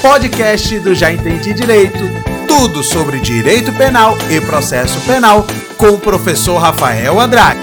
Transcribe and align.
podcast 0.00 0.80
do 0.80 0.94
Já 0.94 1.12
Entendi 1.12 1.52
Direito. 1.52 1.98
Tudo 2.48 2.82
sobre 2.82 3.20
direito 3.20 3.70
penal 3.74 4.14
e 4.30 4.40
processo 4.40 4.98
penal 5.06 5.44
com 5.76 5.90
o 5.90 6.00
professor 6.00 6.56
Rafael 6.56 7.20
Andrade. 7.20 7.60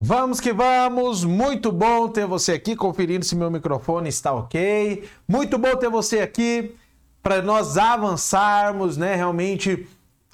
Vamos 0.00 0.40
que 0.40 0.52
vamos, 0.52 1.24
muito 1.24 1.72
bom 1.72 2.08
ter 2.08 2.24
você 2.24 2.52
aqui, 2.52 2.76
conferindo 2.76 3.24
se 3.24 3.34
meu 3.34 3.50
microfone 3.50 4.08
está 4.08 4.32
ok. 4.32 5.04
Muito 5.26 5.58
bom 5.58 5.74
ter 5.74 5.90
você 5.90 6.20
aqui 6.20 6.76
para 7.20 7.42
nós 7.42 7.76
avançarmos, 7.76 8.96
né, 8.96 9.16
realmente 9.16 9.88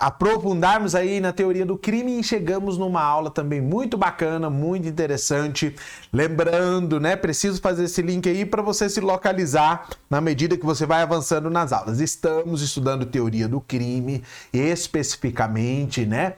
aprofundarmos 0.05 0.95
aí 0.95 1.19
na 1.19 1.33
teoria 1.33 1.65
do 1.65 1.79
crime 1.79 2.21
e 2.21 2.23
chegamos 2.23 2.77
numa 2.77 3.03
aula 3.03 3.31
também 3.31 3.63
muito 3.63 3.97
bacana, 3.97 4.51
muito 4.51 4.87
interessante. 4.87 5.75
Lembrando, 6.13 7.01
né, 7.01 7.17
preciso 7.17 7.59
fazer 7.59 7.85
esse 7.85 8.03
link 8.03 8.29
aí 8.29 8.45
para 8.45 8.61
você 8.61 8.87
se 8.91 9.01
localizar 9.01 9.89
na 10.11 10.21
medida 10.21 10.59
que 10.59 10.67
você 10.67 10.85
vai 10.85 11.01
avançando 11.01 11.49
nas 11.49 11.73
aulas. 11.73 12.01
Estamos 12.01 12.61
estudando 12.61 13.07
teoria 13.07 13.49
do 13.49 13.63
crime, 13.63 14.23
especificamente, 14.53 16.05
né, 16.05 16.35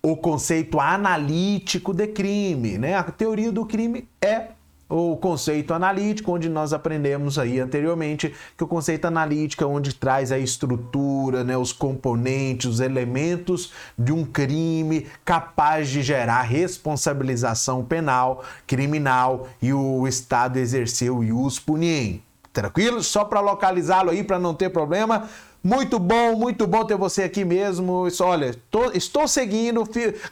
o 0.00 0.16
conceito 0.16 0.78
analítico 0.78 1.92
de 1.92 2.06
crime, 2.06 2.78
né? 2.78 2.94
A 2.94 3.02
teoria 3.02 3.50
do 3.50 3.66
crime 3.66 4.08
é 4.22 4.50
o 4.88 5.16
conceito 5.16 5.74
analítico, 5.74 6.32
onde 6.32 6.48
nós 6.48 6.72
aprendemos 6.72 7.38
aí 7.38 7.60
anteriormente 7.60 8.34
que 8.56 8.64
o 8.64 8.66
conceito 8.66 9.04
analítico 9.04 9.62
é 9.62 9.66
onde 9.66 9.94
traz 9.94 10.32
a 10.32 10.38
estrutura, 10.38 11.44
né, 11.44 11.56
os 11.56 11.72
componentes, 11.72 12.66
os 12.66 12.80
elementos 12.80 13.72
de 13.98 14.12
um 14.12 14.24
crime 14.24 15.06
capaz 15.24 15.88
de 15.88 16.00
gerar 16.02 16.42
responsabilização 16.42 17.84
penal, 17.84 18.42
criminal 18.66 19.48
e 19.60 19.72
o 19.72 20.06
Estado 20.08 20.56
exercer 20.58 21.10
o 21.10 21.22
ius 21.22 21.58
puniem. 21.58 22.22
Tranquilo? 22.52 23.02
Só 23.02 23.24
para 23.24 23.40
localizá-lo 23.40 24.10
aí, 24.10 24.24
para 24.24 24.38
não 24.38 24.54
ter 24.54 24.70
problema, 24.70 25.28
muito 25.62 25.98
bom, 25.98 26.36
muito 26.36 26.66
bom 26.66 26.84
ter 26.84 26.96
você 26.96 27.24
aqui 27.24 27.44
mesmo. 27.44 28.06
Isso, 28.06 28.24
olha, 28.24 28.54
tô, 28.70 28.90
estou 28.92 29.26
seguindo, 29.26 29.84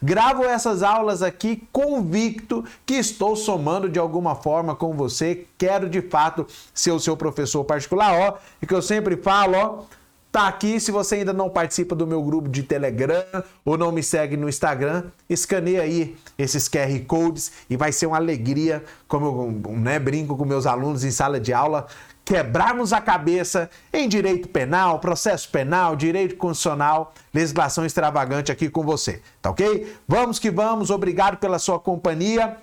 gravo 0.02 0.44
essas 0.44 0.82
aulas 0.82 1.22
aqui 1.22 1.62
convicto 1.72 2.64
que 2.84 2.94
estou 2.94 3.34
somando 3.34 3.88
de 3.88 3.98
alguma 3.98 4.34
forma 4.34 4.74
com 4.74 4.94
você. 4.94 5.44
Quero 5.58 5.88
de 5.88 6.00
fato 6.00 6.46
ser 6.72 6.92
o 6.92 7.00
seu 7.00 7.16
professor 7.16 7.64
particular, 7.64 8.12
ó, 8.12 8.38
e 8.62 8.66
que 8.66 8.74
eu 8.74 8.82
sempre 8.82 9.16
falo, 9.16 9.56
ó, 9.56 9.96
tá 10.30 10.46
aqui. 10.46 10.78
Se 10.78 10.92
você 10.92 11.16
ainda 11.16 11.32
não 11.32 11.50
participa 11.50 11.94
do 11.94 12.06
meu 12.06 12.22
grupo 12.22 12.48
de 12.48 12.62
Telegram 12.62 13.24
ou 13.64 13.76
não 13.76 13.90
me 13.90 14.02
segue 14.02 14.36
no 14.36 14.48
Instagram, 14.48 15.04
escaneia 15.28 15.82
aí 15.82 16.14
esses 16.38 16.68
QR 16.68 17.00
Codes 17.06 17.52
e 17.68 17.76
vai 17.76 17.90
ser 17.90 18.06
uma 18.06 18.18
alegria, 18.18 18.84
como 19.08 19.26
eu 19.26 19.72
né, 19.72 19.98
brinco 19.98 20.36
com 20.36 20.44
meus 20.44 20.66
alunos 20.66 21.04
em 21.04 21.10
sala 21.10 21.40
de 21.40 21.52
aula, 21.52 21.86
quebrarmos 22.26 22.92
a 22.92 23.00
cabeça 23.00 23.70
em 23.92 24.08
direito 24.08 24.48
penal, 24.48 24.98
processo 24.98 25.48
penal, 25.48 25.94
direito 25.94 26.34
constitucional, 26.34 27.14
legislação 27.32 27.86
extravagante 27.86 28.50
aqui 28.50 28.68
com 28.68 28.82
você, 28.82 29.22
tá 29.40 29.50
ok? 29.50 29.96
Vamos 30.08 30.40
que 30.40 30.50
vamos, 30.50 30.90
obrigado 30.90 31.36
pela 31.36 31.60
sua 31.60 31.78
companhia. 31.78 32.56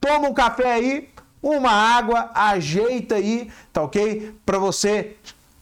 Toma 0.00 0.26
um 0.26 0.32
café 0.32 0.72
aí, 0.72 1.10
uma 1.42 1.70
água, 1.70 2.30
ajeita 2.34 3.16
aí, 3.16 3.52
tá 3.70 3.82
ok? 3.82 4.34
Para 4.46 4.58
você 4.58 5.14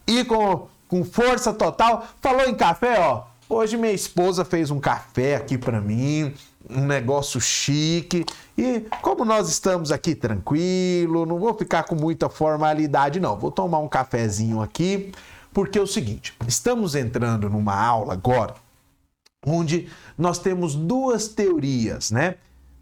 ir 0.07 0.23
com, 0.23 0.69
com 0.87 1.03
força 1.03 1.51
total. 1.51 2.07
Falou 2.21 2.47
em 2.47 2.55
café, 2.55 2.97
ó. 3.01 3.25
Hoje 3.49 3.75
minha 3.75 3.91
esposa 3.91 4.45
fez 4.45 4.71
um 4.71 4.79
café 4.79 5.35
aqui 5.35 5.57
para 5.57 5.81
mim 5.81 6.33
um 6.67 6.85
negócio 6.85 7.39
chique. 7.39 8.25
E 8.57 8.81
como 9.01 9.23
nós 9.23 9.49
estamos 9.49 9.91
aqui 9.91 10.15
tranquilo, 10.15 11.25
não 11.25 11.37
vou 11.37 11.53
ficar 11.53 11.83
com 11.83 11.95
muita 11.95 12.29
formalidade, 12.29 13.19
não. 13.19 13.37
Vou 13.37 13.51
tomar 13.51 13.79
um 13.79 13.87
cafezinho 13.87 14.61
aqui, 14.61 15.11
porque 15.53 15.77
é 15.77 15.81
o 15.81 15.87
seguinte: 15.87 16.33
estamos 16.47 16.95
entrando 16.95 17.49
numa 17.49 17.75
aula 17.75 18.13
agora 18.13 18.55
onde 19.45 19.87
nós 20.17 20.37
temos 20.39 20.75
duas 20.75 21.29
teorias, 21.29 22.11
né? 22.11 22.35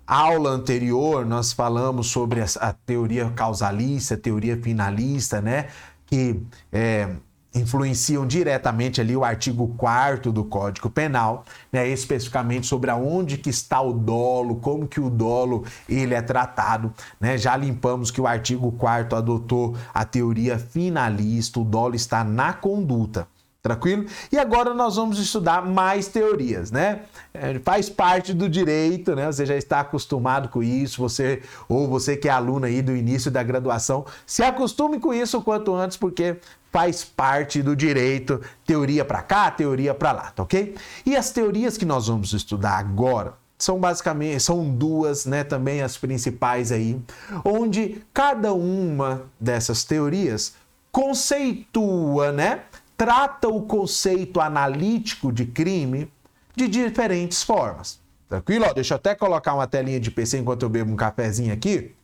aula 0.07 0.51
anterior 0.51 1.25
nós 1.25 1.51
falamos 1.51 2.07
sobre 2.07 2.41
a, 2.41 2.73
teoria 2.85 3.29
causalista, 3.31 4.13
a 4.13 4.17
teoria 4.17 4.55
finalista, 4.55 5.41
né? 5.41 5.67
Que 6.05 6.41
é, 6.71 7.09
influenciam 7.53 8.25
diretamente 8.25 9.01
ali 9.01 9.15
o 9.15 9.23
artigo 9.23 9.73
4 9.77 10.31
do 10.31 10.43
Código 10.43 10.89
Penal, 10.89 11.43
né, 11.71 11.87
especificamente 11.87 12.67
sobre 12.67 12.91
aonde 12.91 13.37
que 13.37 13.49
está 13.49 13.81
o 13.81 13.93
dolo, 13.93 14.55
como 14.57 14.87
que 14.87 14.99
o 14.99 15.09
dolo 15.09 15.65
ele 15.87 16.13
é 16.13 16.21
tratado, 16.21 16.93
né? 17.19 17.37
Já 17.37 17.55
limpamos 17.55 18.11
que 18.11 18.21
o 18.21 18.27
artigo 18.27 18.71
4 18.73 19.17
adotou 19.17 19.75
a 19.93 20.05
teoria 20.05 20.59
finalista, 20.59 21.59
o 21.59 21.63
dolo 21.63 21.95
está 21.95 22.23
na 22.23 22.53
conduta. 22.53 23.27
Tranquilo? 23.67 24.05
E 24.31 24.37
agora 24.37 24.73
nós 24.73 24.95
vamos 24.95 25.19
estudar 25.19 25.65
mais 25.65 26.07
teorias, 26.07 26.71
né? 26.71 27.01
É, 27.33 27.59
faz 27.59 27.89
parte 27.89 28.33
do 28.33 28.47
direito, 28.47 29.13
né? 29.13 29.25
Você 29.25 29.45
já 29.45 29.57
está 29.57 29.81
acostumado 29.81 30.47
com 30.47 30.63
isso, 30.63 31.01
você 31.01 31.41
ou 31.67 31.85
você 31.85 32.15
que 32.15 32.29
é 32.29 32.31
aluno 32.31 32.65
aí 32.65 32.81
do 32.81 32.95
início 32.95 33.29
da 33.29 33.43
graduação, 33.43 34.05
se 34.25 34.41
acostume 34.41 34.99
com 34.99 35.13
isso 35.13 35.39
o 35.39 35.41
quanto 35.41 35.75
antes, 35.75 35.97
porque 35.97 36.37
faz 36.77 37.03
parte 37.03 37.63
do 37.63 37.75
direito, 37.75 38.39
teoria 38.63 39.03
para 39.03 39.23
cá, 39.23 39.49
teoria 39.49 39.95
para 39.95 40.11
lá, 40.11 40.29
tá 40.29 40.43
ok? 40.43 40.75
E 41.03 41.15
as 41.15 41.31
teorias 41.31 41.75
que 41.75 41.85
nós 41.85 42.05
vamos 42.05 42.33
estudar 42.33 42.77
agora 42.77 43.33
são 43.57 43.79
basicamente 43.79 44.39
são 44.43 44.69
duas, 44.69 45.25
né, 45.25 45.43
também 45.43 45.81
as 45.81 45.97
principais 45.97 46.71
aí, 46.71 47.01
onde 47.43 48.05
cada 48.13 48.53
uma 48.53 49.23
dessas 49.39 49.83
teorias 49.83 50.53
conceitua, 50.91 52.31
né, 52.31 52.61
trata 52.95 53.47
o 53.47 53.63
conceito 53.63 54.39
analítico 54.39 55.31
de 55.31 55.47
crime 55.47 56.11
de 56.55 56.67
diferentes 56.67 57.41
formas. 57.41 57.99
Tranquilo? 58.29 58.65
Ó, 58.69 58.73
deixa 58.73 58.93
eu 58.93 58.97
até 58.97 59.15
colocar 59.15 59.55
uma 59.55 59.65
telinha 59.65 59.99
de 59.99 60.11
PC 60.11 60.37
enquanto 60.37 60.61
eu 60.61 60.69
bebo 60.69 60.91
um 60.91 60.95
cafezinho 60.95 61.51
aqui. 61.51 61.95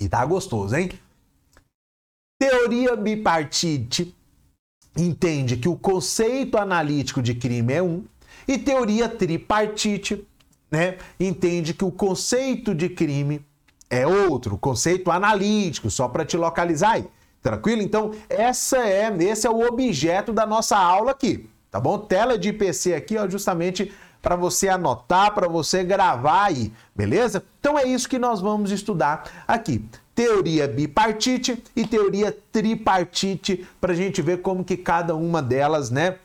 E 0.00 0.08
tá 0.08 0.24
gostoso, 0.24 0.74
hein? 0.74 0.88
Teoria 2.48 2.94
bipartite 2.94 4.14
entende 4.96 5.56
que 5.56 5.68
o 5.68 5.74
conceito 5.74 6.56
analítico 6.56 7.20
de 7.20 7.34
crime 7.34 7.72
é 7.72 7.82
um, 7.82 8.04
e 8.46 8.56
teoria 8.56 9.08
tripartite 9.08 10.24
né, 10.70 10.96
entende 11.18 11.74
que 11.74 11.84
o 11.84 11.90
conceito 11.90 12.72
de 12.72 12.88
crime 12.88 13.44
é 13.90 14.06
outro, 14.06 14.56
conceito 14.56 15.10
analítico, 15.10 15.90
só 15.90 16.06
para 16.06 16.24
te 16.24 16.36
localizar 16.36 16.92
aí. 16.92 17.08
Tranquilo? 17.42 17.82
Então, 17.82 18.12
essa 18.28 18.78
é, 18.78 19.12
esse 19.24 19.44
é 19.44 19.50
o 19.50 19.66
objeto 19.66 20.32
da 20.32 20.46
nossa 20.46 20.78
aula 20.78 21.10
aqui, 21.10 21.50
tá 21.68 21.80
bom? 21.80 21.98
Tela 21.98 22.38
de 22.38 22.52
PC 22.52 22.94
aqui, 22.94 23.16
ó, 23.16 23.28
justamente 23.28 23.92
para 24.22 24.36
você 24.36 24.68
anotar, 24.68 25.34
para 25.34 25.48
você 25.48 25.82
gravar 25.82 26.44
aí, 26.44 26.72
beleza? 26.94 27.44
Então 27.58 27.76
é 27.76 27.84
isso 27.88 28.08
que 28.08 28.20
nós 28.20 28.40
vamos 28.40 28.70
estudar 28.70 29.44
aqui. 29.48 29.84
Teoria 30.16 30.66
bipartite 30.66 31.62
e 31.76 31.86
teoria 31.86 32.36
tripartite, 32.50 33.66
para 33.78 33.92
a 33.92 33.94
gente 33.94 34.22
ver 34.22 34.40
como 34.40 34.64
que 34.64 34.74
cada 34.74 35.14
uma 35.14 35.42
delas, 35.42 35.90
né, 35.90 36.16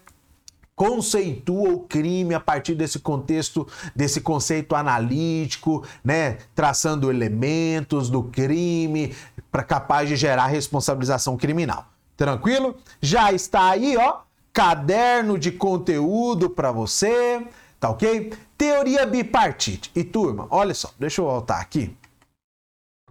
conceitua 0.73 1.73
o 1.73 1.81
crime 1.81 2.33
a 2.33 2.39
partir 2.39 2.73
desse 2.73 2.99
contexto, 2.99 3.67
desse 3.93 4.21
conceito 4.21 4.75
analítico, 4.75 5.85
né, 6.01 6.37
traçando 6.55 7.11
elementos 7.11 8.09
do 8.09 8.23
crime 8.23 9.13
para 9.51 9.61
capaz 9.61 10.07
de 10.07 10.15
gerar 10.15 10.47
responsabilização 10.47 11.35
criminal. 11.35 11.85
Tranquilo? 12.15 12.77
Já 13.01 13.33
está 13.33 13.71
aí, 13.71 13.97
ó, 13.97 14.19
caderno 14.53 15.37
de 15.37 15.51
conteúdo 15.51 16.49
para 16.49 16.71
você, 16.71 17.45
tá 17.77 17.89
OK? 17.89 18.31
Teoria 18.57 19.05
bipartite. 19.05 19.91
E 19.93 20.01
turma, 20.01 20.47
olha 20.49 20.73
só, 20.73 20.91
deixa 20.97 21.19
eu 21.19 21.25
voltar 21.25 21.59
aqui. 21.59 21.93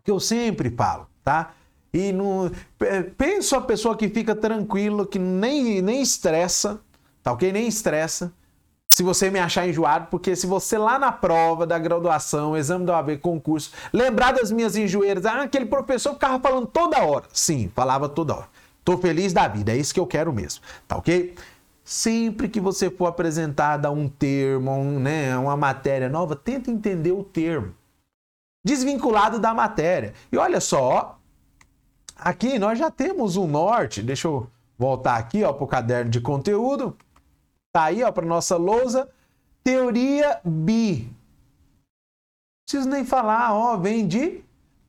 Que 0.05 0.11
eu 0.11 0.21
sempre 0.21 0.71
falo, 0.71 1.07
tá? 1.25 1.53
E 1.93 2.13
não 2.13 2.51
penso 3.19 3.57
a 3.57 3.61
pessoa 3.61 3.97
que 3.97 4.09
fica 4.09 4.35
tranquilo, 4.35 5.05
que 5.05 5.19
nem 5.19 5.83
nem 5.83 6.01
estressa, 6.01 6.81
Tá 7.23 7.33
ok? 7.33 7.53
Nem 7.53 7.67
estressa. 7.67 8.33
Se 8.89 9.03
você 9.03 9.31
me 9.31 9.39
achar 9.39 9.69
enjoado, 9.69 10.09
porque 10.11 10.35
se 10.35 10.47
você 10.47 10.77
lá 10.77 10.99
na 10.99 11.13
prova 11.13 11.65
da 11.65 11.79
graduação, 11.79 12.57
exame 12.57 12.85
da 12.85 12.95
OAB, 12.95 13.19
concurso, 13.19 13.71
lembrar 13.93 14.33
das 14.33 14.51
minhas 14.51 14.75
enjoeiras, 14.75 15.25
ah, 15.25 15.43
aquele 15.43 15.67
professor 15.67 16.15
ficava 16.15 16.41
falando 16.41 16.67
toda 16.67 16.99
hora. 17.05 17.27
Sim, 17.33 17.71
falava 17.75 18.09
toda 18.09 18.35
hora. 18.35 18.49
Tô 18.85 18.99
feliz 18.99 19.33
da 19.33 19.47
vida, 19.47 19.73
é 19.73 19.77
isso 19.77 19.95
que 19.95 20.01
eu 20.01 20.07
quero 20.07 20.33
mesmo. 20.33 20.63
Tá 20.89 20.97
ok? 20.97 21.37
Sempre 21.85 22.49
que 22.49 22.59
você 22.59 22.91
for 22.91 23.07
apresentar 23.07 23.89
um 23.91 24.09
termo, 24.09 24.73
um, 24.73 24.99
né, 24.99 25.37
uma 25.39 25.57
matéria 25.57 26.09
nova, 26.09 26.35
tenta 26.35 26.71
entender 26.71 27.13
o 27.13 27.23
termo. 27.23 27.73
Desvinculado 28.65 29.39
da 29.39 29.55
matéria. 29.55 30.15
E 30.31 30.37
olha 30.37 30.61
só, 30.61 31.19
aqui 32.17 32.59
nós 32.59 32.79
já 32.79 32.91
temos 32.91 33.37
um 33.37 33.47
norte. 33.47 34.03
Deixa 34.03 34.29
eu 34.29 34.51
voltar 34.79 35.17
aqui 35.17 35.41
para 35.41 35.65
o 35.65 35.67
caderno 35.67 36.11
de 36.11 36.21
conteúdo. 36.21 36.97
Tá 37.73 37.85
aí, 37.85 38.01
para 38.13 38.27
nossa 38.27 38.57
lousa. 38.57 39.09
Teoria 39.63 40.41
bi. 40.45 41.11
Preciso 42.67 42.89
nem 42.89 43.05
falar, 43.05 43.53
ó, 43.53 43.77
vem 43.77 44.07
de 44.07 44.45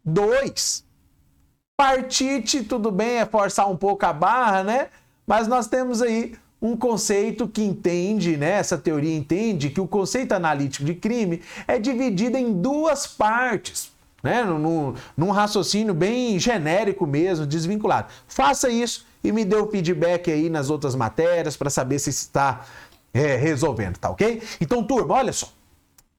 2. 0.06 0.86
Bipartite, 1.80 2.64
tudo 2.64 2.92
bem, 2.92 3.18
é 3.18 3.26
forçar 3.26 3.68
um 3.70 3.76
pouco 3.76 4.06
a 4.06 4.14
barra, 4.14 4.64
né? 4.64 4.90
Mas 5.26 5.48
nós 5.48 5.68
temos 5.68 6.02
aí 6.02 6.38
um 6.62 6.78
conceito 6.78 7.48
que 7.48 7.64
entende, 7.64 8.38
né? 8.38 8.52
Essa 8.52 8.78
teoria 8.78 9.16
entende 9.16 9.72
que 9.72 9.82
o 9.82 9.88
conceito 9.88 10.34
analítico 10.34 10.86
de 10.86 10.94
crime 10.94 11.42
é 11.68 11.80
dividido 11.80 12.38
em 12.38 12.54
duas 12.54 13.08
partes, 13.08 13.92
né? 14.22 14.44
Num, 14.44 14.94
num 15.18 15.32
raciocínio 15.32 15.94
bem 15.94 16.38
genérico 16.38 17.08
mesmo, 17.08 17.48
desvinculado. 17.48 18.10
Faça 18.28 18.70
isso 18.70 19.06
e 19.24 19.32
me 19.32 19.44
dê 19.44 19.56
o 19.56 19.70
feedback 19.72 20.32
aí 20.32 20.50
nas 20.50 20.70
outras 20.70 20.94
matérias 20.94 21.58
para 21.58 21.70
saber 21.70 21.98
se 21.98 22.12
está 22.12 22.66
é, 23.12 23.36
resolvendo, 23.36 23.98
tá 23.98 24.12
ok? 24.12 24.42
Então, 24.60 24.84
turma, 24.84 25.16
olha 25.16 25.34
só. 25.34 25.52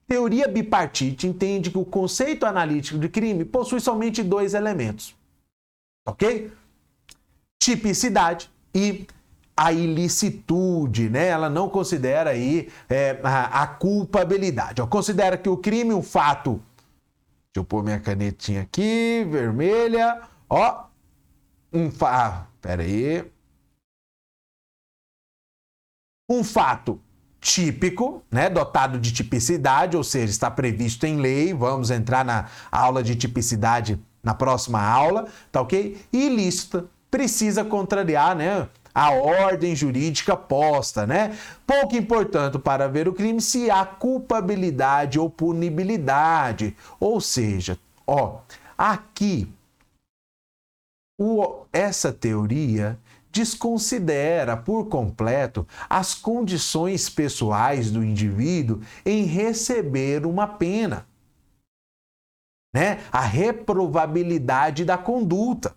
Teoria 0.08 0.48
bipartite 0.48 1.26
entende 1.26 1.70
que 1.70 1.78
o 1.78 1.84
conceito 1.84 2.44
analítico 2.44 2.98
de 2.98 3.08
crime 3.08 3.44
possui 3.44 3.80
somente 3.80 4.22
dois 4.22 4.52
elementos, 4.52 5.14
ok? 6.04 6.50
Tipicidade 7.62 8.50
e 8.74 9.06
a 9.56 9.72
ilicitude, 9.72 11.10
né? 11.10 11.28
Ela 11.28 11.48
não 11.48 11.68
considera 11.68 12.30
aí 12.30 12.70
é, 12.88 13.20
a, 13.22 13.62
a, 13.62 13.66
culpabilidade. 13.66 14.80
Ó, 14.80 14.86
considera 14.86 15.36
que 15.36 15.48
o 15.48 15.56
crime, 15.56 15.92
um 15.92 16.02
fato. 16.02 16.60
Deixa 17.54 17.56
eu 17.56 17.64
pôr 17.64 17.82
minha 17.82 18.00
canetinha 18.00 18.62
aqui, 18.62 19.26
vermelha. 19.30 20.22
Ó, 20.48 20.84
um 21.72 21.90
fato. 21.90 22.14
Ah, 22.14 22.46
pera 22.60 22.82
aí. 22.82 23.30
Um 26.30 26.42
fato 26.42 27.00
típico, 27.40 28.22
né, 28.30 28.48
dotado 28.48 28.98
de 28.98 29.12
tipicidade, 29.12 29.96
ou 29.96 30.04
seja, 30.04 30.30
está 30.30 30.50
previsto 30.50 31.04
em 31.04 31.16
lei. 31.16 31.52
Vamos 31.52 31.90
entrar 31.90 32.24
na 32.24 32.46
aula 32.70 33.02
de 33.02 33.16
tipicidade 33.16 34.00
na 34.22 34.32
próxima 34.32 34.80
aula, 34.80 35.26
tá 35.50 35.60
ok? 35.60 36.00
Ilícita, 36.12 36.86
precisa 37.10 37.64
contrariar, 37.64 38.36
né, 38.36 38.68
a 38.94 39.10
ordem 39.10 39.74
jurídica 39.74 40.36
posta, 40.36 41.06
né? 41.06 41.36
Pouco 41.66 41.96
importante 41.96 42.58
para 42.58 42.88
ver 42.88 43.08
o 43.08 43.12
crime 43.12 43.40
se 43.40 43.70
há 43.70 43.84
culpabilidade 43.84 45.18
ou 45.18 45.30
punibilidade. 45.30 46.76
Ou 47.00 47.20
seja, 47.20 47.78
ó, 48.06 48.40
aqui 48.76 49.48
o, 51.18 51.64
essa 51.72 52.12
teoria 52.12 52.98
desconsidera 53.30 54.56
por 54.56 54.88
completo 54.88 55.66
as 55.88 56.14
condições 56.14 57.08
pessoais 57.08 57.90
do 57.90 58.04
indivíduo 58.04 58.82
em 59.06 59.24
receber 59.24 60.26
uma 60.26 60.46
pena, 60.46 61.06
né? 62.74 63.02
A 63.10 63.22
reprovabilidade 63.22 64.84
da 64.84 64.98
conduta 64.98 65.74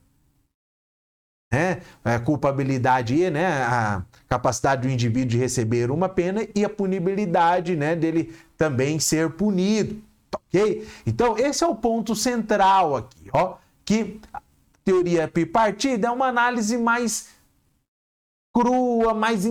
né? 1.52 1.82
A 2.04 2.20
culpabilidade, 2.20 3.30
né? 3.30 3.64
A 3.64 4.04
capacidade 4.28 4.88
do 4.88 4.92
indivíduo 4.92 5.30
de 5.30 5.38
receber 5.38 5.92
uma 5.92 6.10
pena 6.10 6.48
e 6.56 6.66
a 6.66 6.70
punibilidade, 6.70 7.76
né? 7.76 7.96
Dele 7.96 8.34
também 8.58 9.00
ser 9.00 9.32
punido, 9.32 10.02
ok? 10.34 10.88
Então 11.06 11.38
esse 11.38 11.64
é 11.64 11.68
o 11.68 11.76
ponto 11.76 12.16
central 12.16 12.96
aqui, 12.96 13.30
ó, 13.34 13.58
que 13.84 14.20
a 14.34 14.42
teoria 14.84 15.30
bipartida 15.34 16.08
é 16.08 16.12
uma 16.12 16.28
análise 16.28 16.78
mais 16.78 17.30
crua, 18.54 19.14
mais, 19.14 19.46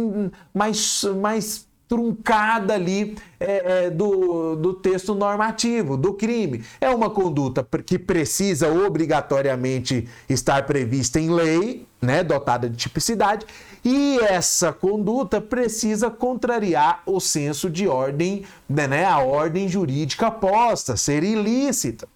mais, 0.52 1.02
mais 1.20 1.68
truncada 1.88 2.74
ali 2.74 3.16
é, 3.38 3.86
é, 3.86 3.90
do, 3.90 4.56
do 4.56 4.74
texto 4.74 5.14
normativo, 5.14 5.96
do 5.96 6.14
crime. 6.14 6.64
É 6.80 6.90
uma 6.90 7.10
conduta 7.10 7.66
que 7.84 7.98
precisa 7.98 8.68
obrigatoriamente 8.72 10.08
estar 10.28 10.64
prevista 10.66 11.20
em 11.20 11.30
lei, 11.30 11.86
né, 12.00 12.22
dotada 12.22 12.68
de 12.68 12.76
tipicidade, 12.76 13.46
e 13.84 14.18
essa 14.20 14.72
conduta 14.72 15.40
precisa 15.40 16.10
contrariar 16.10 17.02
o 17.06 17.20
senso 17.20 17.68
de 17.68 17.86
ordem, 17.86 18.44
né, 18.68 19.04
a 19.04 19.18
ordem 19.18 19.68
jurídica 19.68 20.30
posta, 20.30 20.96
ser 20.96 21.22
ilícita. 21.22 22.08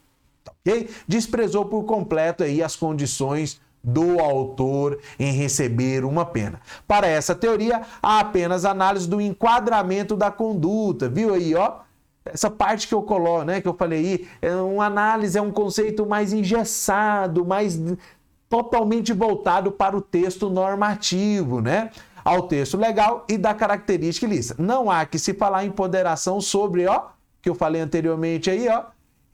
Tá 0.44 0.52
ok? 0.60 0.88
Desprezou 1.06 1.66
por 1.66 1.84
completo 1.84 2.42
aí 2.42 2.62
as 2.62 2.74
condições 2.74 3.60
do 3.82 4.20
autor 4.20 4.98
em 5.18 5.32
receber 5.32 6.04
uma 6.04 6.24
pena. 6.24 6.60
Para 6.86 7.06
essa 7.06 7.34
teoria, 7.34 7.82
há 8.02 8.20
apenas 8.20 8.64
análise 8.64 9.08
do 9.08 9.20
enquadramento 9.20 10.16
da 10.16 10.30
conduta, 10.30 11.08
viu 11.08 11.34
aí, 11.34 11.54
ó? 11.54 11.80
Essa 12.24 12.50
parte 12.50 12.86
que 12.86 12.94
eu 12.94 13.02
coloco, 13.02 13.44
né, 13.44 13.60
que 13.60 13.68
eu 13.68 13.74
falei 13.74 13.98
aí, 13.98 14.28
é 14.42 14.54
uma 14.54 14.84
análise, 14.84 15.38
é 15.38 15.42
um 15.42 15.50
conceito 15.50 16.04
mais 16.04 16.32
engessado, 16.32 17.44
mais 17.44 17.80
totalmente 18.48 19.12
voltado 19.12 19.72
para 19.72 19.96
o 19.96 20.00
texto 20.00 20.50
normativo, 20.50 21.60
né? 21.60 21.90
Ao 22.24 22.42
texto 22.42 22.76
legal 22.76 23.24
e 23.28 23.38
da 23.38 23.54
característica 23.54 24.26
ilícita. 24.26 24.62
Não 24.62 24.90
há 24.90 25.06
que 25.06 25.18
se 25.18 25.32
falar 25.32 25.64
em 25.64 25.70
ponderação 25.70 26.40
sobre, 26.40 26.86
ó, 26.86 27.06
que 27.40 27.48
eu 27.48 27.54
falei 27.54 27.80
anteriormente 27.80 28.50
aí, 28.50 28.68
ó, 28.68 28.84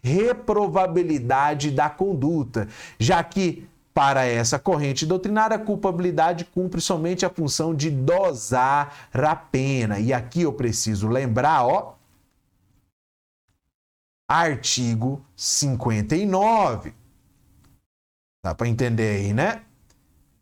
reprovabilidade 0.02 1.70
da 1.70 1.88
conduta, 1.88 2.69
já 2.99 3.25
que 3.25 3.67
para 3.94 4.26
essa 4.26 4.58
corrente 4.58 5.06
doutrinária, 5.06 5.55
a 5.56 5.64
culpabilidade 5.64 6.44
cumpre 6.44 6.81
somente 6.81 7.25
a 7.25 7.31
função 7.31 7.73
de 7.73 7.88
dosar 7.91 9.08
a 9.12 9.37
pena. 9.37 10.00
E 10.00 10.12
aqui 10.12 10.43
eu 10.43 10.52
preciso 10.52 11.06
lembrar, 11.06 11.64
ó, 11.64 11.94
artigo 14.29 15.25
59. 15.37 16.93
Dá 18.44 18.52
para 18.52 18.69
entender 18.69 19.17
aí, 19.17 19.32
né? 19.32 19.62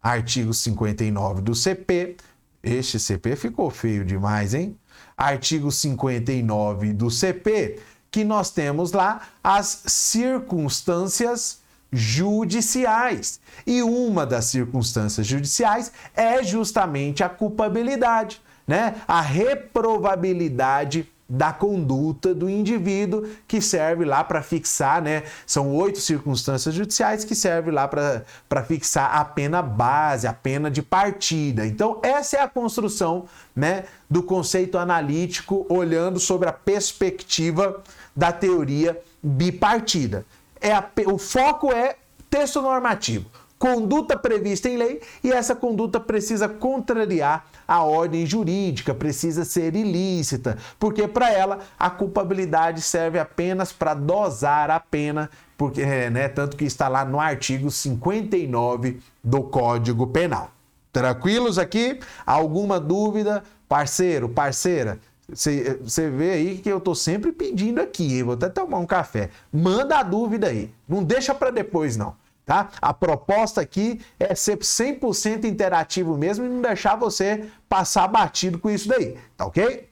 Artigo 0.00 0.54
59 0.54 1.42
do 1.42 1.54
CP. 1.54 2.16
Este 2.62 2.98
CP 2.98 3.36
ficou 3.36 3.68
feio 3.70 4.04
demais, 4.04 4.54
hein? 4.54 4.78
Artigo 5.14 5.70
59 5.70 6.94
do 6.94 7.10
CP, 7.10 7.80
que 8.10 8.24
nós 8.24 8.50
temos 8.50 8.92
lá 8.92 9.28
as 9.44 9.82
circunstâncias 9.86 11.61
judiciais. 11.92 13.38
E 13.66 13.82
uma 13.82 14.24
das 14.24 14.46
circunstâncias 14.46 15.26
judiciais 15.26 15.92
é 16.14 16.42
justamente 16.42 17.22
a 17.22 17.28
culpabilidade, 17.28 18.40
né? 18.66 18.96
A 19.06 19.20
reprovabilidade 19.20 21.08
da 21.28 21.50
conduta 21.50 22.34
do 22.34 22.48
indivíduo 22.48 23.26
que 23.48 23.60
serve 23.60 24.04
lá 24.04 24.22
para 24.22 24.42
fixar, 24.42 25.00
né? 25.00 25.22
São 25.46 25.74
oito 25.74 25.98
circunstâncias 25.98 26.74
judiciais 26.74 27.24
que 27.24 27.34
servem 27.34 27.72
lá 27.72 27.88
para 27.88 28.64
fixar 28.64 29.14
a 29.14 29.24
pena 29.24 29.62
base, 29.62 30.26
a 30.26 30.32
pena 30.32 30.70
de 30.70 30.82
partida. 30.82 31.66
Então, 31.66 32.00
essa 32.02 32.36
é 32.36 32.40
a 32.40 32.48
construção, 32.48 33.24
né, 33.56 33.84
do 34.10 34.22
conceito 34.22 34.76
analítico 34.76 35.64
olhando 35.70 36.20
sobre 36.20 36.48
a 36.48 36.52
perspectiva 36.52 37.82
da 38.14 38.30
teoria 38.30 39.00
bipartida 39.22 40.26
é 40.62 40.72
a, 40.72 40.88
o 41.06 41.18
foco 41.18 41.72
é 41.72 41.96
texto 42.30 42.62
normativo, 42.62 43.26
conduta 43.58 44.16
prevista 44.16 44.68
em 44.68 44.76
lei 44.76 45.00
e 45.22 45.30
essa 45.30 45.54
conduta 45.54 46.00
precisa 46.00 46.48
contrariar 46.48 47.44
a 47.66 47.82
ordem 47.82 48.24
jurídica, 48.24 48.94
precisa 48.94 49.44
ser 49.44 49.76
ilícita, 49.76 50.56
porque 50.78 51.06
para 51.06 51.30
ela 51.30 51.58
a 51.78 51.90
culpabilidade 51.90 52.80
serve 52.80 53.18
apenas 53.18 53.72
para 53.72 53.94
dosar 53.94 54.70
a 54.70 54.80
pena, 54.80 55.28
porque 55.56 55.82
é, 55.82 56.10
né, 56.10 56.28
tanto 56.28 56.56
que 56.56 56.64
está 56.64 56.88
lá 56.88 57.04
no 57.04 57.20
artigo 57.20 57.70
59 57.70 59.00
do 59.22 59.42
Código 59.42 60.06
Penal. 60.06 60.50
Tranquilos 60.92 61.58
aqui? 61.58 61.98
Alguma 62.26 62.78
dúvida? 62.78 63.42
Parceiro, 63.68 64.28
parceira, 64.28 64.98
você 65.28 66.10
vê 66.10 66.32
aí 66.32 66.58
que 66.58 66.68
eu 66.68 66.80
tô 66.80 66.94
sempre 66.94 67.32
pedindo 67.32 67.80
aqui, 67.80 68.22
vou 68.22 68.34
até 68.34 68.48
tomar 68.48 68.78
um 68.78 68.86
café. 68.86 69.30
Manda 69.52 69.98
a 69.98 70.02
dúvida 70.02 70.48
aí, 70.48 70.72
não 70.88 71.02
deixa 71.02 71.34
para 71.34 71.50
depois 71.50 71.96
não, 71.96 72.16
tá? 72.44 72.70
A 72.80 72.92
proposta 72.92 73.60
aqui 73.60 74.00
é 74.18 74.34
ser 74.34 74.58
100% 74.58 75.44
interativo 75.44 76.16
mesmo 76.16 76.44
e 76.44 76.48
não 76.48 76.60
deixar 76.60 76.96
você 76.96 77.48
passar 77.68 78.08
batido 78.08 78.58
com 78.58 78.68
isso 78.68 78.88
daí, 78.88 79.16
tá 79.36 79.46
ok? 79.46 79.88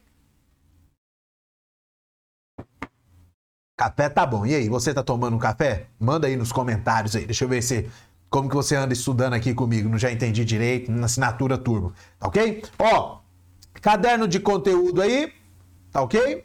Café 3.80 4.10
tá 4.10 4.26
bom. 4.26 4.44
E 4.44 4.54
aí, 4.54 4.68
você 4.68 4.92
tá 4.92 5.02
tomando 5.02 5.36
um 5.36 5.38
café? 5.38 5.86
Manda 5.98 6.26
aí 6.26 6.36
nos 6.36 6.52
comentários 6.52 7.16
aí. 7.16 7.24
Deixa 7.24 7.44
eu 7.44 7.48
ver 7.48 7.62
se 7.62 7.88
como 8.28 8.46
que 8.46 8.54
você 8.54 8.76
anda 8.76 8.92
estudando 8.92 9.32
aqui 9.32 9.54
comigo. 9.54 9.88
Não 9.88 9.96
já 9.96 10.12
entendi 10.12 10.44
direito, 10.44 10.92
na 10.92 11.06
assinatura 11.06 11.56
turbo, 11.56 11.94
tá 12.18 12.28
ok? 12.28 12.62
Ó, 12.78 13.19
Caderno 13.80 14.28
de 14.28 14.38
conteúdo 14.38 15.00
aí, 15.00 15.32
tá 15.90 16.02
ok? 16.02 16.44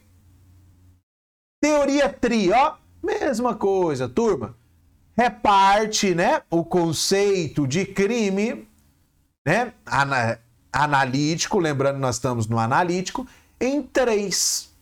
Teoria 1.62 2.10
tri, 2.10 2.52
ó, 2.52 2.76
mesma 3.04 3.56
coisa, 3.56 4.08
turma. 4.08 4.56
Reparte, 5.18 6.14
né, 6.14 6.42
o 6.50 6.64
conceito 6.64 7.68
de 7.68 7.86
crime, 7.86 8.68
né, 9.46 9.74
ana, 9.86 10.40
analítico, 10.72 11.60
lembrando 11.60 12.00
nós 12.00 12.16
estamos 12.16 12.48
no 12.48 12.60
analítico, 12.60 13.26
em 13.60 13.82
três, 13.82 14.74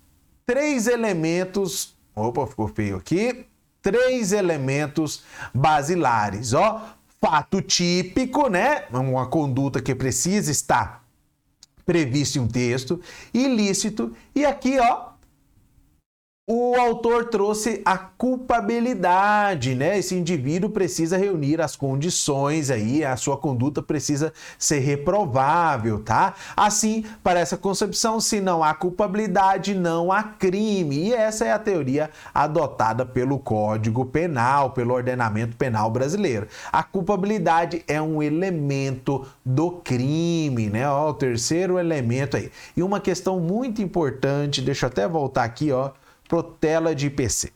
três 0.45 0.87
elementos. 0.87 1.95
Opa, 2.15 2.47
ficou 2.47 2.67
feio 2.67 2.97
aqui. 2.97 3.45
Três 3.81 4.31
elementos 4.31 5.23
basilares, 5.53 6.53
ó. 6.53 6.95
fato 7.19 7.61
típico, 7.61 8.49
né? 8.49 8.85
Uma 8.91 9.27
conduta 9.27 9.81
que 9.81 9.93
precisa 9.93 10.51
estar 10.51 11.02
prevista 11.85 12.37
em 12.37 12.41
um 12.41 12.47
texto, 12.47 12.99
ilícito, 13.33 14.15
e 14.35 14.45
aqui, 14.45 14.77
ó, 14.79 15.12
o 16.45 16.75
autor 16.75 17.29
trouxe 17.29 17.81
a 17.85 17.97
culpabilidade, 17.97 19.75
né? 19.75 19.97
Esse 19.97 20.13
indivíduo 20.13 20.69
precisa 20.69 21.15
reunir 21.17 21.61
as 21.61 21.77
condições 21.77 22.69
aí, 22.69 23.05
a 23.05 23.15
sua 23.15 23.37
conduta 23.37 23.81
precisa 23.81 24.33
ser 24.59 24.79
reprovável, 24.79 26.03
tá? 26.03 26.33
Assim, 26.53 27.05
para 27.23 27.39
essa 27.39 27.55
concepção, 27.55 28.19
se 28.19 28.41
não 28.41 28.61
há 28.61 28.73
culpabilidade, 28.73 29.73
não 29.73 30.11
há 30.11 30.21
crime. 30.21 30.97
E 30.97 31.13
essa 31.13 31.45
é 31.45 31.53
a 31.53 31.59
teoria 31.59 32.09
adotada 32.33 33.05
pelo 33.05 33.39
Código 33.39 34.05
Penal, 34.05 34.71
pelo 34.71 34.93
ordenamento 34.93 35.55
penal 35.55 35.89
brasileiro. 35.89 36.49
A 36.73 36.83
culpabilidade 36.83 37.85
é 37.87 38.01
um 38.01 38.21
elemento 38.21 39.25
do 39.45 39.71
crime, 39.71 40.69
né? 40.69 40.89
Ó, 40.89 41.11
o 41.11 41.13
terceiro 41.13 41.79
elemento 41.79 42.35
aí. 42.35 42.51
E 42.75 42.83
uma 42.83 42.99
questão 42.99 43.39
muito 43.39 43.81
importante, 43.81 44.61
deixa 44.61 44.87
eu 44.87 44.89
até 44.89 45.07
voltar 45.07 45.45
aqui, 45.45 45.71
ó 45.71 45.91
tela 46.41 46.95
de 46.95 47.07
IPC. 47.07 47.51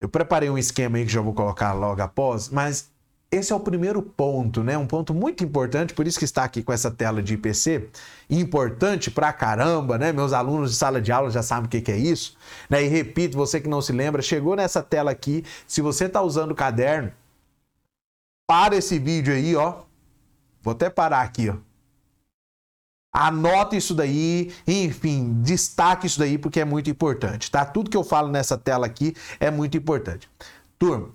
Eu 0.00 0.08
preparei 0.08 0.50
um 0.50 0.58
esquema 0.58 0.98
aí 0.98 1.06
que 1.06 1.12
já 1.12 1.20
vou 1.20 1.32
colocar 1.32 1.72
logo 1.72 2.02
após, 2.02 2.48
mas 2.48 2.90
esse 3.30 3.52
é 3.52 3.56
o 3.56 3.60
primeiro 3.60 4.00
ponto, 4.00 4.62
né? 4.62 4.78
Um 4.78 4.86
ponto 4.86 5.12
muito 5.12 5.44
importante, 5.44 5.92
por 5.92 6.06
isso 6.06 6.18
que 6.18 6.24
está 6.24 6.44
aqui 6.44 6.62
com 6.62 6.72
essa 6.72 6.90
tela 6.90 7.22
de 7.22 7.34
IPC, 7.34 7.88
importante 8.30 9.10
pra 9.10 9.32
caramba, 9.32 9.98
né? 9.98 10.12
Meus 10.12 10.32
alunos 10.32 10.70
de 10.70 10.76
sala 10.76 11.00
de 11.00 11.12
aula 11.12 11.30
já 11.30 11.42
sabem 11.42 11.66
o 11.66 11.68
que, 11.68 11.80
que 11.80 11.92
é 11.92 11.96
isso, 11.96 12.36
né? 12.70 12.82
E 12.82 12.88
repito, 12.88 13.36
você 13.36 13.60
que 13.60 13.68
não 13.68 13.82
se 13.82 13.92
lembra, 13.92 14.22
chegou 14.22 14.56
nessa 14.56 14.82
tela 14.82 15.10
aqui, 15.10 15.44
se 15.66 15.80
você 15.80 16.06
está 16.06 16.22
usando 16.22 16.52
o 16.52 16.54
caderno, 16.54 17.12
para 18.46 18.76
esse 18.76 18.98
vídeo 18.98 19.34
aí, 19.34 19.54
ó. 19.54 19.82
Vou 20.62 20.72
até 20.72 20.88
parar 20.88 21.20
aqui, 21.20 21.50
ó. 21.50 21.67
Anota 23.12 23.74
isso 23.74 23.94
daí, 23.94 24.52
enfim, 24.66 25.40
destaque 25.42 26.06
isso 26.06 26.18
daí 26.18 26.36
porque 26.36 26.60
é 26.60 26.64
muito 26.64 26.90
importante, 26.90 27.50
tá? 27.50 27.64
Tudo 27.64 27.90
que 27.90 27.96
eu 27.96 28.04
falo 28.04 28.28
nessa 28.28 28.56
tela 28.58 28.86
aqui 28.86 29.14
é 29.40 29.50
muito 29.50 29.76
importante. 29.76 30.28
Turma, 30.78 31.08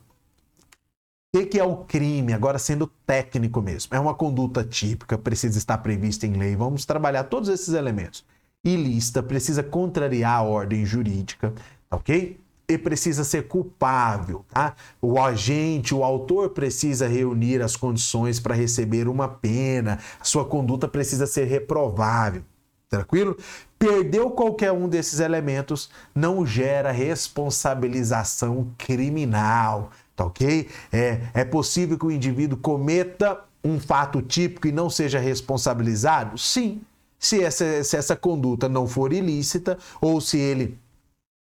o 1.36 1.46
que 1.46 1.60
é 1.60 1.64
o 1.64 1.78
crime? 1.78 2.34
Agora 2.34 2.60
sendo 2.60 2.88
técnico 3.06 3.62
mesmo. 3.62 3.96
É 3.96 4.00
uma 4.00 4.14
conduta 4.14 4.64
típica, 4.64 5.18
precisa 5.18 5.58
estar 5.58 5.78
prevista 5.80 6.28
em 6.28 6.34
lei. 6.34 6.56
Vamos 6.56 6.86
trabalhar 6.86 7.24
todos 7.24 7.50
esses 7.50 7.74
elementos. 7.74 8.24
Ilícita, 8.64 9.22
precisa 9.24 9.64
contrariar 9.64 10.38
a 10.38 10.42
ordem 10.44 10.86
jurídica, 10.86 11.54
ok? 11.90 12.40
E 12.74 12.77
precisa 12.77 13.24
ser 13.24 13.48
culpável, 13.48 14.46
tá? 14.50 14.75
O 15.01 15.20
agente, 15.20 15.94
o 15.94 16.03
autor 16.03 16.50
precisa 16.50 17.08
reunir 17.08 17.62
as 17.62 17.75
condições 17.75 18.39
para 18.39 18.56
receber 18.56 19.08
uma 19.08 19.27
pena, 19.27 20.00
sua 20.22 20.46
conduta 20.46 20.88
precisa 20.88 21.27
ser 21.27 21.46
reprovável. 21.46 22.44
Tranquilo? 22.89 23.36
Perdeu 23.80 24.30
qualquer 24.30 24.72
um 24.72 24.88
desses 24.88 25.20
elementos, 25.20 25.89
não 26.13 26.46
gera 26.46 26.92
responsabilização 26.92 28.72
criminal, 28.77 29.89
tá 30.15 30.25
ok? 30.25 30.70
É, 30.92 31.22
é 31.34 31.44
possível 31.44 31.98
que 31.98 32.06
o 32.06 32.12
indivíduo 32.12 32.58
cometa 32.58 33.42
um 33.63 33.80
fato 33.80 34.22
típico 34.22 34.68
e 34.68 34.72
não 34.72 34.89
seja 34.89 35.20
responsabilizado? 35.20 36.38
Sim. 36.38 36.82
Se 37.18 37.42
essa, 37.42 37.84
se 37.84 37.96
essa 37.96 38.15
conduta 38.15 38.68
não 38.68 38.86
for 38.86 39.13
ilícita 39.13 39.77
ou 40.01 40.20
se 40.20 40.38
ele 40.38 40.77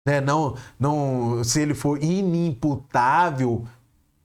né? 0.07 0.21
Não, 0.21 0.57
não, 0.79 1.45
se 1.45 1.61
ele 1.61 1.75
for 1.75 2.03
inimputável, 2.03 3.67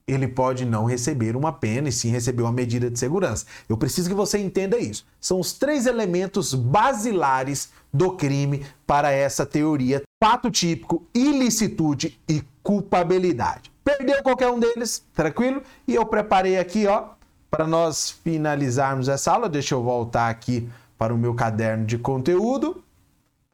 ele 0.07 0.27
pode 0.27 0.65
não 0.65 0.85
receber 0.85 1.35
uma 1.35 1.51
pena 1.51 1.89
e 1.89 1.91
sim 1.91 2.09
receber 2.09 2.43
uma 2.43 2.51
medida 2.51 2.89
de 2.89 2.99
segurança. 2.99 3.45
Eu 3.67 3.77
preciso 3.77 4.09
que 4.09 4.15
você 4.15 4.37
entenda 4.37 4.77
isso. 4.77 5.05
São 5.19 5.39
os 5.39 5.53
três 5.53 5.85
elementos 5.85 6.53
basilares 6.53 7.71
do 7.91 8.11
crime 8.11 8.65
para 8.85 9.11
essa 9.11 9.45
teoria: 9.45 10.03
fato 10.23 10.51
típico, 10.51 11.05
ilicitude 11.13 12.19
e 12.27 12.43
culpabilidade. 12.61 13.71
Perdeu 13.83 14.21
qualquer 14.23 14.49
um 14.49 14.59
deles, 14.59 15.03
tranquilo? 15.13 15.61
E 15.87 15.93
eu 15.93 16.05
preparei 16.05 16.57
aqui, 16.57 16.87
ó, 16.87 17.09
para 17.49 17.67
nós 17.67 18.09
finalizarmos 18.09 19.07
essa 19.07 19.31
aula. 19.31 19.47
Deixa 19.47 19.75
eu 19.75 19.83
voltar 19.83 20.29
aqui 20.29 20.67
para 20.97 21.13
o 21.13 21.17
meu 21.17 21.33
caderno 21.33 21.85
de 21.85 21.97
conteúdo 21.97 22.83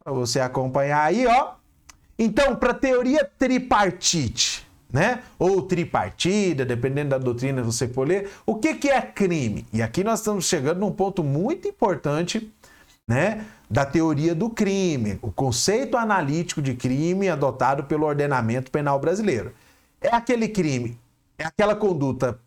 para 0.04 0.14
você 0.14 0.40
acompanhar 0.40 1.04
aí, 1.04 1.28
ó. 1.28 1.61
Então, 2.24 2.56
para 2.56 2.70
a 2.70 2.76
teoria 2.76 3.26
tripartite, 3.26 4.64
né? 4.94 5.24
Ou 5.40 5.64
tripartida, 5.64 6.64
dependendo 6.64 7.10
da 7.10 7.18
doutrina 7.18 7.62
que 7.62 7.66
você 7.66 7.88
for 7.88 8.08
ler, 8.08 8.30
o 8.46 8.58
que, 8.58 8.76
que 8.76 8.90
é 8.92 9.02
crime? 9.02 9.66
E 9.74 9.82
aqui 9.82 10.04
nós 10.04 10.20
estamos 10.20 10.46
chegando 10.46 10.82
num 10.82 10.92
ponto 10.92 11.24
muito 11.24 11.68
importante, 11.68 12.54
né? 13.08 13.44
Da 13.68 13.86
teoria 13.86 14.36
do 14.36 14.52
crime, 14.52 15.18
o 15.24 15.32
conceito 15.32 15.98
analítico 15.98 16.62
de 16.62 16.76
crime 16.76 17.28
adotado 17.28 17.86
pelo 17.86 18.06
ordenamento 18.06 18.70
penal 18.70 19.00
brasileiro. 19.00 19.52
É 20.00 20.14
aquele 20.16 20.48
crime, 20.48 21.00
é 21.40 21.46
aquela 21.46 21.76
conduta 21.76 22.40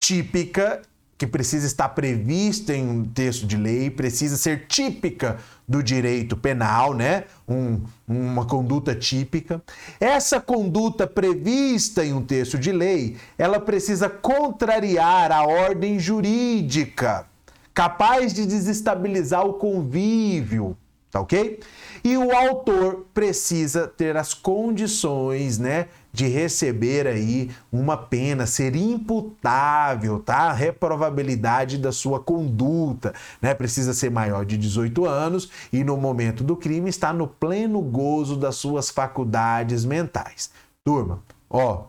típica 0.00 0.80
que 1.18 1.26
precisa 1.26 1.66
estar 1.66 1.88
prevista 1.88 2.72
em 2.72 2.88
um 2.88 3.04
texto 3.04 3.46
de 3.48 3.56
lei, 3.56 3.90
precisa 3.90 4.36
ser 4.36 4.66
típica 4.68 5.38
do 5.72 5.82
direito 5.82 6.36
penal, 6.36 6.92
né? 6.92 7.24
Um, 7.48 7.80
uma 8.06 8.44
conduta 8.44 8.94
típica. 8.94 9.62
Essa 9.98 10.38
conduta 10.38 11.06
prevista 11.06 12.04
em 12.04 12.12
um 12.12 12.22
texto 12.22 12.58
de 12.58 12.70
lei, 12.70 13.16
ela 13.38 13.58
precisa 13.58 14.08
contrariar 14.08 15.32
a 15.32 15.44
ordem 15.44 15.98
jurídica, 15.98 17.26
capaz 17.72 18.34
de 18.34 18.44
desestabilizar 18.44 19.46
o 19.46 19.54
convívio, 19.54 20.76
tá 21.10 21.20
ok? 21.20 21.60
E 22.04 22.18
o 22.18 22.36
autor 22.36 23.06
precisa 23.14 23.88
ter 23.88 24.14
as 24.14 24.34
condições, 24.34 25.58
né, 25.58 25.86
de 26.12 26.28
receber 26.28 27.06
aí 27.06 27.50
uma 27.72 27.96
pena, 27.96 28.46
ser 28.46 28.76
imputável, 28.76 30.20
tá? 30.20 30.50
A 30.50 30.52
reprovabilidade 30.52 31.78
da 31.78 31.90
sua 31.90 32.20
conduta, 32.20 33.14
né? 33.40 33.54
Precisa 33.54 33.94
ser 33.94 34.10
maior 34.10 34.44
de 34.44 34.58
18 34.58 35.06
anos 35.06 35.50
e 35.72 35.82
no 35.82 35.96
momento 35.96 36.44
do 36.44 36.54
crime 36.54 36.90
está 36.90 37.12
no 37.12 37.26
pleno 37.26 37.80
gozo 37.80 38.36
das 38.36 38.56
suas 38.56 38.90
faculdades 38.90 39.84
mentais. 39.84 40.50
Turma, 40.84 41.22
ó, 41.48 41.84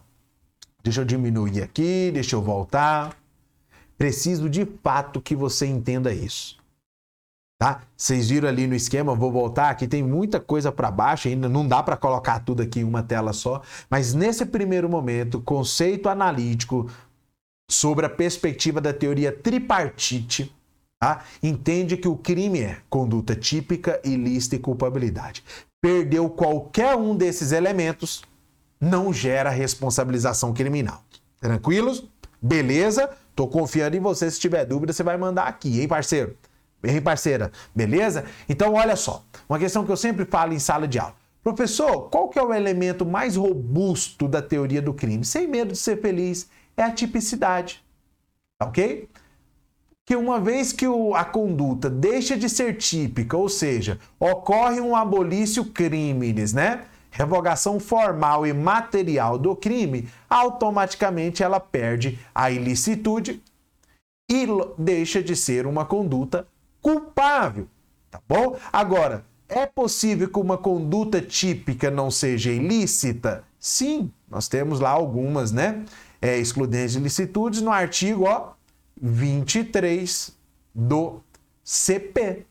deixa 0.81 1.01
eu 1.01 1.05
diminuir 1.05 1.61
aqui, 1.61 2.09
deixa 2.13 2.35
eu 2.35 2.41
voltar. 2.41 3.17
Preciso 3.97 4.49
de 4.49 4.65
fato 4.81 5.21
que 5.21 5.35
você 5.35 5.65
entenda 5.65 6.13
isso 6.13 6.62
tá? 7.63 7.79
Vocês 7.95 8.27
viram 8.27 8.49
ali 8.49 8.67
no 8.67 8.75
esquema, 8.75 9.15
vou 9.15 9.31
voltar, 9.31 9.69
aqui 9.69 9.87
tem 9.87 10.03
muita 10.03 10.37
coisa 10.37 10.69
para 10.69 10.91
baixo 10.91 11.29
ainda, 11.29 11.47
não 11.47 11.65
dá 11.65 11.81
para 11.81 11.95
colocar 11.95 12.39
tudo 12.39 12.61
aqui 12.61 12.81
em 12.81 12.83
uma 12.83 13.01
tela 13.01 13.31
só, 13.31 13.61
mas 13.89 14.13
nesse 14.13 14.45
primeiro 14.45 14.89
momento, 14.89 15.39
conceito 15.39 16.09
analítico 16.09 16.91
sobre 17.71 18.05
a 18.05 18.09
perspectiva 18.09 18.81
da 18.81 18.91
teoria 18.91 19.31
tripartite, 19.31 20.53
tá? 20.99 21.23
Entende 21.41 21.95
que 21.95 22.09
o 22.09 22.17
crime 22.17 22.59
é 22.59 22.79
conduta 22.89 23.33
típica, 23.33 23.97
ilícita 24.03 24.57
e 24.57 24.59
culpabilidade. 24.59 25.41
Perdeu 25.81 26.29
qualquer 26.29 26.97
um 26.97 27.15
desses 27.15 27.53
elementos, 27.53 28.23
não 28.77 29.13
gera 29.13 29.49
responsabilização 29.49 30.53
criminal. 30.53 31.01
Tranquilos? 31.39 32.03
Beleza? 32.41 33.09
Tô 33.33 33.47
confiando 33.47 33.95
em 33.95 34.01
você. 34.01 34.29
Se 34.29 34.37
tiver 34.37 34.65
dúvida, 34.65 34.91
você 34.91 35.01
vai 35.01 35.15
mandar 35.15 35.43
aqui, 35.43 35.79
hein, 35.79 35.87
parceiro? 35.87 36.35
Bem, 36.83 37.01
parceira, 37.01 37.49
beleza? 37.73 38.25
Então, 38.49 38.73
olha 38.73 38.97
só, 38.97 39.23
uma 39.47 39.57
questão 39.57 39.85
que 39.85 39.91
eu 39.91 39.95
sempre 39.95 40.25
falo 40.25 40.51
em 40.51 40.59
sala 40.59 40.85
de 40.85 40.99
aula. 40.99 41.15
Professor, 41.41 42.09
qual 42.09 42.27
que 42.27 42.37
é 42.37 42.43
o 42.43 42.53
elemento 42.53 43.05
mais 43.05 43.37
robusto 43.37 44.27
da 44.27 44.41
teoria 44.41 44.81
do 44.81 44.93
crime? 44.93 45.23
Sem 45.23 45.47
medo 45.47 45.71
de 45.71 45.77
ser 45.77 46.01
feliz, 46.01 46.49
é 46.75 46.83
a 46.83 46.91
tipicidade. 46.91 47.81
Ok? 48.61 49.07
Que 50.05 50.17
uma 50.17 50.41
vez 50.41 50.73
que 50.73 50.85
o, 50.85 51.15
a 51.15 51.23
conduta 51.23 51.89
deixa 51.89 52.35
de 52.35 52.49
ser 52.49 52.75
típica, 52.75 53.37
ou 53.37 53.47
seja, 53.47 53.97
ocorre 54.19 54.81
um 54.81 54.93
abolício 54.93 55.63
crimes, 55.63 56.51
né? 56.51 56.83
Revogação 57.09 57.79
formal 57.79 58.45
e 58.45 58.51
material 58.51 59.37
do 59.37 59.55
crime, 59.55 60.09
automaticamente 60.29 61.43
ela 61.43 61.61
perde 61.61 62.19
a 62.35 62.51
ilicitude 62.51 63.41
e 64.29 64.45
deixa 64.77 65.23
de 65.23 65.33
ser 65.33 65.65
uma 65.65 65.85
conduta 65.85 66.45
culpável, 66.83 67.67
tá 68.11 68.21
bom? 68.27 68.57
Agora, 68.71 69.25
é 69.47 69.65
possível 69.65 70.27
que 70.27 70.37
uma 70.37 70.57
conduta 70.57 71.21
típica 71.21 71.89
não 71.89 72.11
seja 72.11 72.51
ilícita? 72.51 73.43
Sim, 73.57 74.11
nós 74.29 74.47
temos 74.47 74.79
lá 74.79 74.89
algumas, 74.89 75.51
né? 75.51 75.85
É, 76.21 76.37
excludentes 76.37 76.93
de 76.93 76.99
ilicitudes 76.99 77.61
no 77.61 77.71
artigo 77.71 78.25
ó, 78.25 78.51
23 79.01 80.31
do 80.75 81.21
CP. 81.63 82.45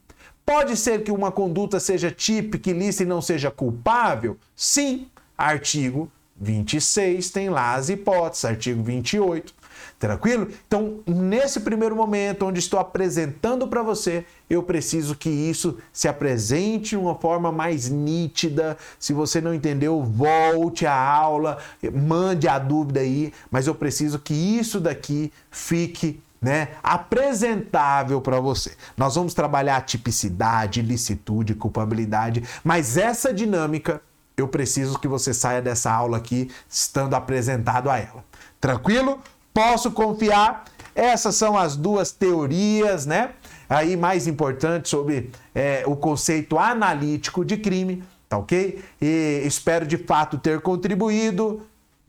Pode 0.45 0.77
ser 0.77 1.05
que 1.05 1.13
uma 1.13 1.31
conduta 1.31 1.79
seja 1.79 2.11
típica, 2.11 2.71
ilícita 2.71 3.05
e 3.05 3.07
não 3.07 3.23
seja 3.23 3.51
culpável? 3.51 4.37
Sim, 4.57 5.09
artigo 5.37 6.11
26 6.37 7.31
tem 7.31 7.49
lá 7.49 7.75
as 7.75 7.89
hipóteses, 7.89 8.45
artigo 8.45 8.83
28. 8.83 9.55
Tranquilo? 9.99 10.49
Então, 10.67 11.01
nesse 11.07 11.61
primeiro 11.61 11.95
momento, 11.95 12.47
onde 12.47 12.59
estou 12.59 12.79
apresentando 12.81 13.69
para 13.69 13.83
você, 13.83 14.25
eu 14.49 14.63
preciso 14.63 15.15
que 15.15 15.31
isso 15.31 15.79
se 15.93 16.09
apresente 16.09 16.91
de 16.91 16.97
uma 16.97 17.15
forma 17.15 17.53
mais 17.53 17.89
nítida. 17.89 18.77
Se 18.99 19.13
você 19.13 19.41
não 19.41 19.55
entendeu, 19.55 20.03
volte 20.03 20.87
à 20.87 20.95
aula, 20.95 21.59
mande 21.93 22.49
a 22.49 22.59
dúvida 22.59 23.01
aí, 23.01 23.33
mas 23.51 23.67
eu 23.67 23.75
preciso 23.75 24.19
que 24.19 24.35
isso 24.35 24.81
daqui 24.81 25.33
fique 25.51 26.21
né, 26.43 26.71
apresentável 26.83 28.21
para 28.21 28.41
você. 28.41 28.73
Nós 28.97 29.15
vamos 29.15 29.33
trabalhar 29.33 29.81
tipicidade, 29.83 30.83
licitude, 30.83 31.55
culpabilidade, 31.55 32.43
mas 32.65 32.97
essa 32.97 33.33
dinâmica 33.33 34.03
eu 34.37 34.49
preciso 34.49 34.99
que 34.99 35.07
você 35.07 35.33
saia 35.33 35.63
dessa 35.63 35.93
aula 35.93 36.17
aqui 36.17 36.51
estando 36.69 37.15
apresentado 37.15 37.89
a 37.89 37.99
ela. 37.99 38.25
Tranquilo? 38.61 39.21
Posso 39.53 39.91
confiar? 39.91 40.65
Essas 40.95 41.37
são 41.37 41.57
as 41.57 41.77
duas 41.77 42.13
teorias, 42.13 43.07
né? 43.07 43.31
Aí 43.69 43.97
mais 43.97 44.27
importantes 44.27 44.91
sobre 44.91 45.31
é, 45.55 45.83
o 45.87 45.97
conceito 45.97 46.59
analítico 46.59 47.45
de 47.45 47.57
crime, 47.57 48.05
tá 48.29 48.37
ok? 48.37 48.83
E 49.01 49.43
espero 49.45 49.87
de 49.87 49.97
fato 49.97 50.37
ter 50.39 50.61
contribuído. 50.61 51.67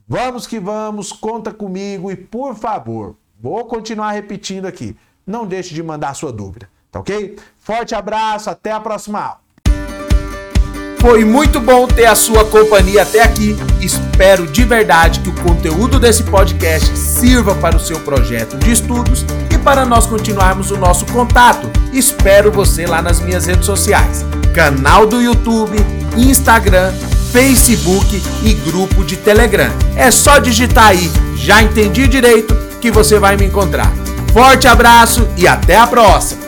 Vamos 0.07 0.45
que 0.45 0.59
vamos, 0.59 1.13
conta 1.13 1.53
comigo 1.53 2.11
e 2.11 2.15
por 2.15 2.55
favor, 2.55 3.15
vou 3.39 3.63
continuar 3.65 4.11
repetindo 4.11 4.65
aqui. 4.65 4.97
Não 5.25 5.45
deixe 5.45 5.73
de 5.73 5.81
mandar 5.81 6.13
sua 6.13 6.31
dúvida, 6.31 6.69
tá 6.91 6.99
ok? 6.99 7.37
Forte 7.59 7.95
abraço, 7.95 8.49
até 8.49 8.71
a 8.71 8.79
próxima 8.81 9.21
aula. 9.21 9.42
Foi 11.03 11.25
muito 11.25 11.59
bom 11.59 11.85
ter 11.85 12.05
a 12.05 12.15
sua 12.15 12.45
companhia 12.45 13.01
até 13.01 13.21
aqui. 13.21 13.57
Espero 13.81 14.47
de 14.47 14.63
verdade 14.63 15.19
que 15.19 15.27
o 15.27 15.33
conteúdo 15.33 15.99
desse 15.99 16.23
podcast 16.23 16.97
sirva 16.97 17.53
para 17.55 17.75
o 17.75 17.79
seu 17.79 17.99
projeto 17.99 18.57
de 18.57 18.71
estudos 18.71 19.25
e 19.53 19.57
para 19.57 19.85
nós 19.85 20.05
continuarmos 20.05 20.71
o 20.71 20.77
nosso 20.77 21.05
contato. 21.07 21.69
Espero 21.91 22.53
você 22.53 22.85
lá 22.85 23.01
nas 23.01 23.19
minhas 23.19 23.47
redes 23.47 23.65
sociais: 23.65 24.25
canal 24.53 25.05
do 25.05 25.21
YouTube, 25.21 25.75
Instagram, 26.15 26.93
Facebook 27.33 28.23
e 28.41 28.53
grupo 28.53 29.03
de 29.03 29.17
Telegram. 29.17 29.73
É 29.97 30.09
só 30.09 30.39
digitar 30.39 30.87
aí, 30.87 31.11
já 31.35 31.61
entendi 31.61 32.07
direito, 32.07 32.55
que 32.79 32.89
você 32.89 33.19
vai 33.19 33.35
me 33.35 33.45
encontrar. 33.45 33.91
Forte 34.31 34.69
abraço 34.69 35.27
e 35.35 35.49
até 35.49 35.75
a 35.75 35.85
próxima! 35.85 36.42